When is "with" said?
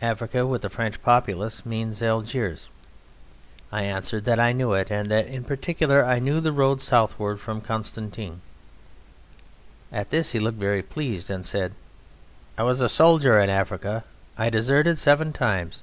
0.46-0.62